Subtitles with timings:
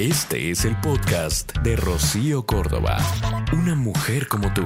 [0.00, 2.96] Este es el podcast de Rocío Córdoba.
[3.52, 4.62] Una mujer como tú.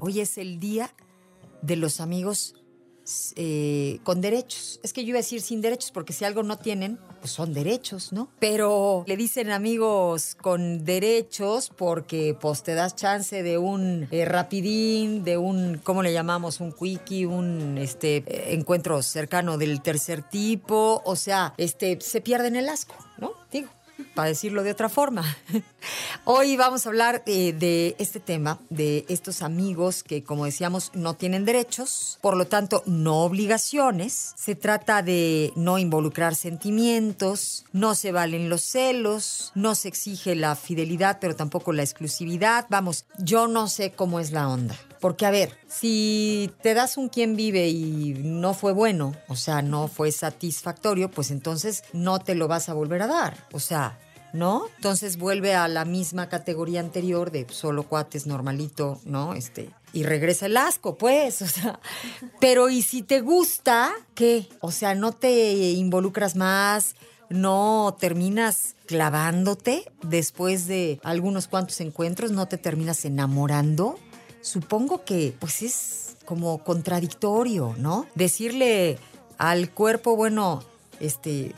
[0.00, 0.94] Hoy es el día
[1.60, 2.54] de los amigos
[3.36, 4.80] eh, con derechos.
[4.82, 7.52] Es que yo iba a decir sin derechos, porque si algo no tienen, pues son
[7.52, 8.30] derechos, ¿no?
[8.38, 15.24] Pero le dicen amigos con derechos porque pues te das chance de un eh, rapidín,
[15.24, 16.60] de un, ¿cómo le llamamos?
[16.60, 21.02] Un quickie, un este, eh, encuentro cercano del tercer tipo.
[21.04, 23.31] O sea, este, se pierden el asco, ¿no?
[24.14, 25.24] Para decirlo de otra forma.
[26.24, 31.14] Hoy vamos a hablar eh, de este tema, de estos amigos que, como decíamos, no
[31.14, 34.32] tienen derechos, por lo tanto, no obligaciones.
[34.36, 40.56] Se trata de no involucrar sentimientos, no se valen los celos, no se exige la
[40.56, 42.66] fidelidad, pero tampoco la exclusividad.
[42.70, 44.76] Vamos, yo no sé cómo es la onda.
[45.02, 49.60] Porque, a ver, si te das un quien vive y no fue bueno, o sea,
[49.60, 53.48] no fue satisfactorio, pues entonces no te lo vas a volver a dar.
[53.50, 53.98] O sea,
[54.32, 54.66] ¿no?
[54.76, 59.34] Entonces vuelve a la misma categoría anterior de solo cuates normalito, ¿no?
[59.34, 61.80] Este, y regresa el asco, pues, o sea,
[62.38, 64.48] pero y si te gusta, ¿qué?
[64.60, 66.94] O sea, no te involucras más,
[67.28, 73.98] no terminas clavándote después de algunos cuantos encuentros, no te terminas enamorando.
[74.42, 78.06] Supongo que pues es como contradictorio, ¿no?
[78.14, 78.98] Decirle
[79.38, 80.62] al cuerpo, bueno,
[81.00, 81.54] este,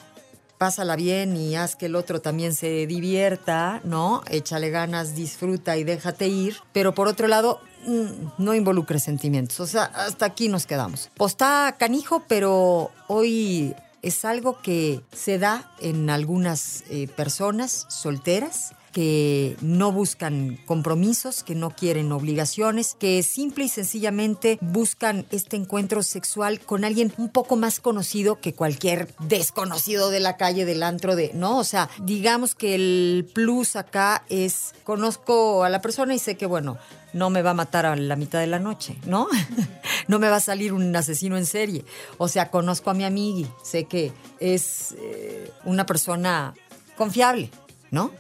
[0.59, 4.23] pásala bien y haz que el otro también se divierta, ¿no?
[4.31, 6.57] Échale ganas, disfruta y déjate ir.
[6.73, 9.61] Pero por otro lado, mm, no involucre sentimientos.
[9.61, 11.11] O sea, hasta aquí nos quedamos.
[11.17, 18.73] Pues está canijo, pero hoy es algo que se da en algunas eh, personas solteras
[18.95, 26.05] que no buscan compromisos, que no quieren obligaciones, que simple y sencillamente buscan este encuentro
[26.05, 31.17] sexual con alguien un poco más conocido que cualquier desconocido de la calle, del antro
[31.17, 31.59] de, ¿no?
[31.59, 36.47] O sea, digamos que el plus acá es, conozco a la persona y sé que,
[36.47, 36.79] bueno,
[37.13, 39.27] no me va a matar a la mitad de la noche, ¿no?
[40.07, 41.85] no me va a salir un asesino en serie.
[42.17, 46.55] O sea, conozco a mi amigui, sé que es eh, una persona
[46.97, 47.51] confiable,
[47.91, 48.13] ¿no?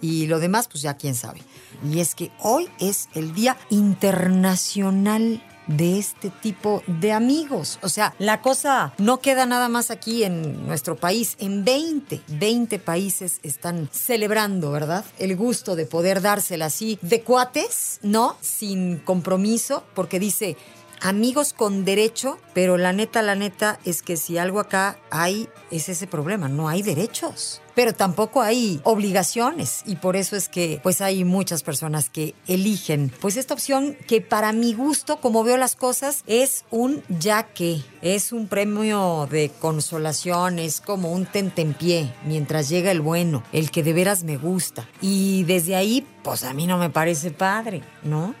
[0.00, 1.42] Y lo demás, pues ya quién sabe.
[1.84, 5.42] Y es que hoy es el Día Internacional
[5.76, 7.78] de este tipo de amigos.
[7.82, 11.36] O sea, la cosa no queda nada más aquí en nuestro país.
[11.38, 15.04] En 20, 20 países están celebrando, ¿verdad?
[15.18, 18.36] El gusto de poder dársela así de cuates, ¿no?
[18.40, 20.56] Sin compromiso, porque dice
[21.00, 25.88] amigos con derecho, pero la neta, la neta es que si algo acá hay, es
[25.88, 27.62] ese problema, no hay derechos.
[27.74, 33.10] Pero tampoco hay obligaciones y por eso es que pues hay muchas personas que eligen
[33.20, 37.82] pues esta opción que para mi gusto, como veo las cosas, es un ya que,
[38.02, 43.82] es un premio de consolación, es como un tentempié mientras llega el bueno, el que
[43.82, 44.88] de veras me gusta.
[45.00, 48.34] Y desde ahí pues a mí no me parece padre, ¿no?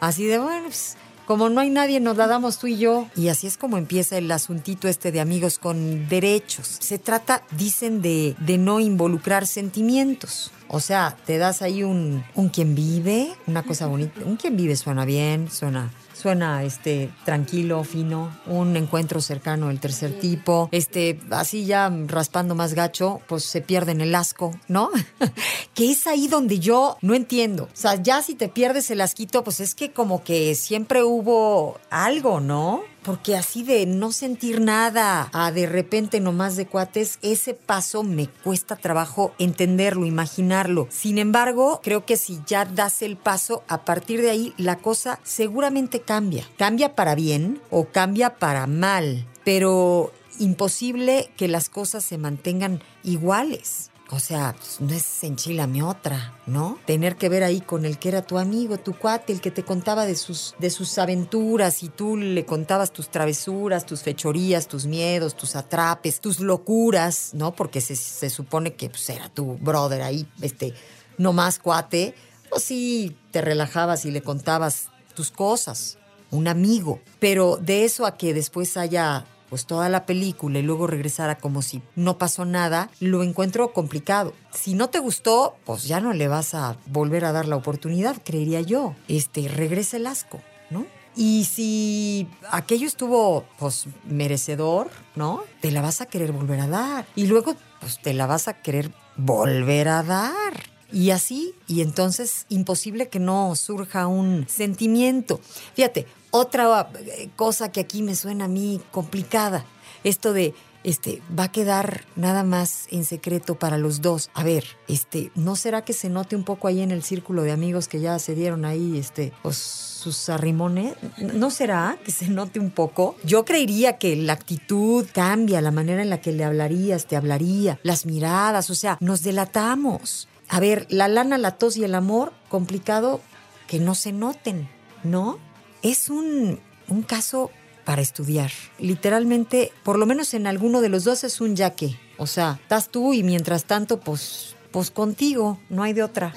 [0.00, 3.08] Así de bueno, pues, como no hay nadie, nos la damos tú y yo.
[3.16, 6.76] Y así es como empieza el asuntito este de amigos con derechos.
[6.80, 10.52] Se trata, dicen, de, de no involucrar sentimientos.
[10.68, 14.20] O sea, te das ahí un, un quien vive, una cosa bonita.
[14.24, 20.18] Un quien vive suena bien, suena suena este tranquilo, fino, un encuentro cercano del tercer
[20.18, 24.90] tipo, este así ya raspando más gacho, pues se pierden el asco, ¿no?
[25.74, 27.64] que es ahí donde yo no entiendo.
[27.64, 31.78] O sea, ya si te pierdes el asquito, pues es que como que siempre hubo
[31.90, 32.82] algo, ¿no?
[33.06, 38.26] Porque así de no sentir nada a de repente nomás de cuates, ese paso me
[38.26, 40.88] cuesta trabajo entenderlo, imaginarlo.
[40.90, 45.20] Sin embargo, creo que si ya das el paso, a partir de ahí la cosa
[45.22, 46.48] seguramente cambia.
[46.58, 53.90] Cambia para bien o cambia para mal, pero imposible que las cosas se mantengan iguales.
[54.10, 56.78] O sea, no es enchilame otra, ¿no?
[56.86, 59.64] Tener que ver ahí con el que era tu amigo, tu cuate, el que te
[59.64, 64.86] contaba de sus, de sus aventuras y tú le contabas tus travesuras, tus fechorías, tus
[64.86, 67.56] miedos, tus atrapes, tus locuras, ¿no?
[67.56, 70.72] Porque se, se supone que pues, era tu brother ahí, este,
[71.18, 72.14] no más cuate.
[72.48, 75.98] Pues sí, te relajabas y le contabas tus cosas,
[76.30, 77.00] un amigo.
[77.18, 81.62] Pero de eso a que después haya pues toda la película y luego regresara como
[81.62, 84.34] si no pasó nada, lo encuentro complicado.
[84.52, 88.16] Si no te gustó, pues ya no le vas a volver a dar la oportunidad,
[88.24, 88.94] creería yo.
[89.08, 90.40] Este, regresa el asco,
[90.70, 90.86] ¿no?
[91.16, 95.42] Y si aquello estuvo, pues, merecedor, ¿no?
[95.62, 97.06] Te la vas a querer volver a dar.
[97.16, 100.76] Y luego, pues, te la vas a querer volver a dar.
[100.92, 105.40] Y así, y entonces imposible que no surja un sentimiento.
[105.74, 106.06] Fíjate,
[106.36, 109.64] otra eh, cosa que aquí me suena a mí complicada,
[110.04, 110.54] esto de
[110.86, 114.30] este, va a quedar nada más en secreto para los dos.
[114.34, 117.50] A ver, este, ¿no será que se note un poco ahí en el círculo de
[117.50, 120.94] amigos que ya se dieron ahí, este, pues, sus arrimones?
[121.18, 123.16] ¿No será que se note un poco?
[123.24, 127.80] Yo creería que la actitud cambia, la manera en la que le hablarías, te hablaría,
[127.82, 130.28] las miradas, o sea, nos delatamos.
[130.48, 133.20] A ver, la lana, la tos y el amor, complicado
[133.66, 134.68] que no se noten,
[135.02, 135.40] ¿no?
[135.86, 137.50] Es un, un caso
[137.84, 138.50] para estudiar.
[138.80, 141.96] Literalmente, por lo menos en alguno de los dos es un ya que.
[142.18, 146.34] O sea, estás tú y mientras tanto, pues, pues contigo, no hay de otra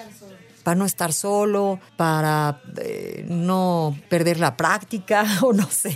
[0.70, 5.96] para no estar solo, para eh, no perder la práctica o no sé.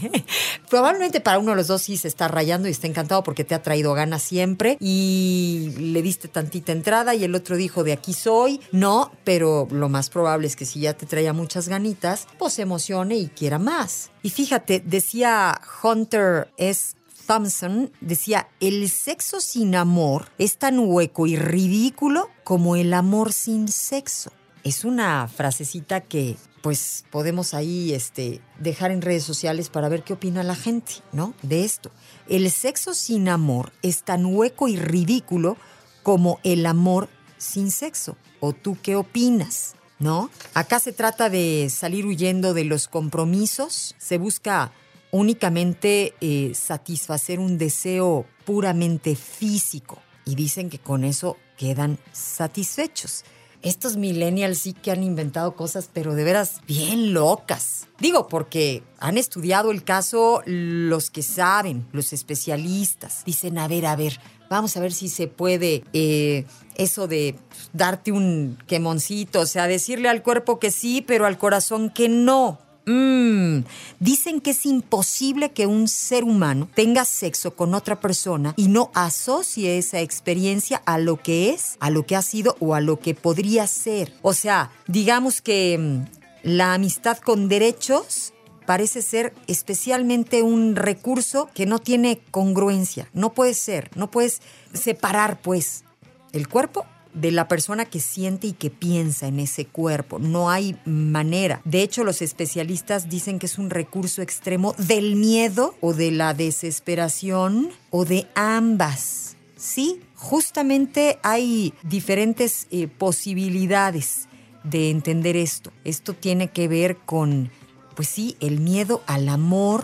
[0.68, 3.54] Probablemente para uno de los dos sí se está rayando y está encantado porque te
[3.54, 8.14] ha traído ganas siempre y le diste tantita entrada y el otro dijo de aquí
[8.14, 8.62] soy.
[8.72, 12.64] No, pero lo más probable es que si ya te traía muchas ganitas, pues se
[12.64, 14.10] emocione y quiera más.
[14.24, 16.96] Y fíjate, decía Hunter S.
[17.28, 23.68] Thompson decía, el sexo sin amor es tan hueco y ridículo como el amor sin
[23.68, 24.32] sexo.
[24.64, 30.14] Es una frasecita que pues podemos ahí este, dejar en redes sociales para ver qué
[30.14, 31.34] opina la gente, ¿no?
[31.42, 31.92] De esto.
[32.30, 35.58] El sexo sin amor es tan hueco y ridículo
[36.04, 38.16] como el amor sin sexo.
[38.40, 39.76] ¿O tú qué opinas?
[40.00, 40.30] ¿No?
[40.54, 43.94] Acá se trata de salir huyendo de los compromisos.
[43.98, 44.72] Se busca
[45.12, 50.02] únicamente eh, satisfacer un deseo puramente físico.
[50.26, 53.26] Y dicen que con eso quedan satisfechos
[53.64, 57.88] estos millennials sí que han inventado cosas, pero de veras bien locas.
[58.00, 63.24] Digo, porque han estudiado el caso los que saben, los especialistas.
[63.26, 64.20] Dicen, a ver, a ver,
[64.50, 66.46] vamos a ver si se puede eh,
[66.76, 67.36] eso de
[67.72, 72.60] darte un quemoncito, o sea, decirle al cuerpo que sí, pero al corazón que no.
[72.86, 73.64] Mm.
[74.00, 78.92] Dicen que es imposible que un ser humano tenga sexo con otra persona y no
[78.94, 83.00] asocie esa experiencia a lo que es, a lo que ha sido o a lo
[83.00, 84.14] que podría ser.
[84.22, 88.34] O sea, digamos que mm, la amistad con derechos
[88.66, 93.10] parece ser especialmente un recurso que no tiene congruencia.
[93.14, 94.42] No puede ser, no puedes
[94.74, 95.84] separar pues
[96.32, 100.20] el cuerpo de la persona que siente y que piensa en ese cuerpo.
[100.20, 101.62] No hay manera.
[101.66, 106.34] De hecho, los especialistas dicen que es un recurso extremo del miedo o de la
[106.34, 109.38] desesperación o de ambas.
[109.56, 114.28] Sí, justamente hay diferentes eh, posibilidades
[114.64, 115.72] de entender esto.
[115.84, 117.52] Esto tiene que ver con,
[117.96, 119.84] pues sí, el miedo al amor,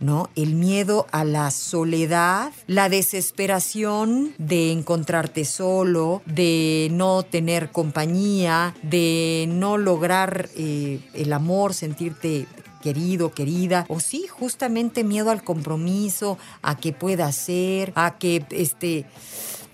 [0.00, 0.30] ¿no?
[0.36, 9.46] El miedo a la soledad, la desesperación de encontrarte solo, de no tener compañía, de
[9.48, 12.46] no lograr eh, el amor, sentirte
[12.82, 19.06] querido, querida, o sí, justamente miedo al compromiso, a que pueda ser, a que este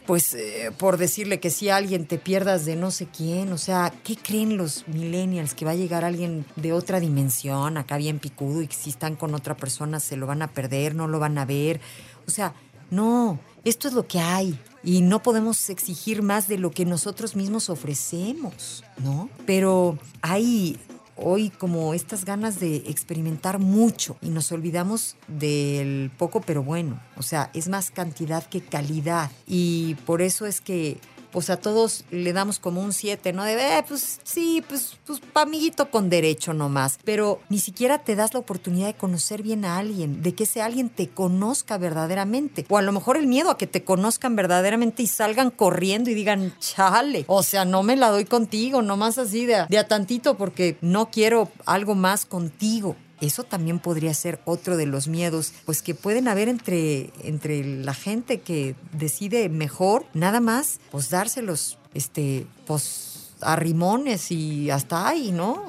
[0.06, 3.92] pues eh, por decirle que si alguien te pierdas de no sé quién, o sea,
[4.04, 5.54] ¿qué creen los millennials?
[5.54, 9.16] Que va a llegar alguien de otra dimensión, acá bien picudo, y que si están
[9.16, 11.80] con otra persona se lo van a perder, no lo van a ver.
[12.26, 12.54] O sea,
[12.90, 14.58] no, esto es lo que hay.
[14.82, 19.30] Y no podemos exigir más de lo que nosotros mismos ofrecemos, ¿no?
[19.46, 20.78] Pero hay
[21.16, 27.00] hoy como estas ganas de experimentar mucho y nos olvidamos del poco pero bueno.
[27.16, 29.30] O sea, es más cantidad que calidad.
[29.46, 30.98] Y por eso es que
[31.34, 33.42] pues a todos le damos como un 7, ¿no?
[33.42, 37.00] De, eh, pues sí, pues, pues amiguito con derecho nomás.
[37.04, 40.62] Pero ni siquiera te das la oportunidad de conocer bien a alguien, de que ese
[40.62, 42.64] alguien te conozca verdaderamente.
[42.68, 46.14] O a lo mejor el miedo a que te conozcan verdaderamente y salgan corriendo y
[46.14, 50.36] digan, chale, o sea, no me la doy contigo, nomás así de, de a tantito
[50.36, 52.94] porque no quiero algo más contigo.
[53.20, 57.94] Eso también podría ser otro de los miedos, pues que pueden haber entre, entre la
[57.94, 63.13] gente que decide mejor, nada más, pues dárselos, este, pues
[63.44, 65.66] arrimones y hasta ahí, ¿no?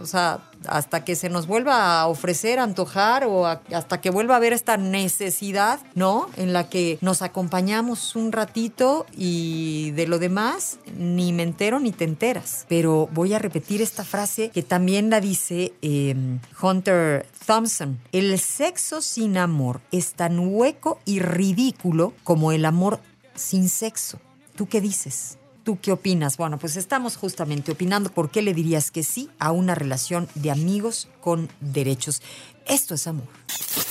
[0.00, 4.34] o sea, hasta que se nos vuelva a ofrecer, a antojar o hasta que vuelva
[4.34, 6.28] a haber esta necesidad, ¿no?
[6.36, 11.92] En la que nos acompañamos un ratito y de lo demás ni me entero ni
[11.92, 12.66] te enteras.
[12.68, 17.98] Pero voy a repetir esta frase que también la dice em, Hunter Thompson.
[18.12, 23.00] El sexo sin amor es tan hueco y ridículo como el amor
[23.34, 24.18] sin sexo.
[24.56, 25.38] ¿Tú qué dices?
[25.64, 26.36] ¿Tú qué opinas?
[26.36, 30.50] Bueno, pues estamos justamente opinando por qué le dirías que sí a una relación de
[30.50, 32.20] amigos con derechos.
[32.66, 33.28] Esto es amor.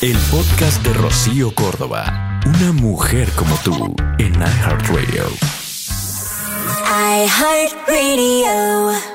[0.01, 2.41] El podcast de Rocío Córdoba.
[2.45, 5.29] Una mujer como tú en iHeartRadio.
[7.87, 9.10] iHeartRadio.